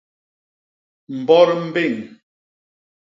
[1.19, 1.93] Mbot mbéñ.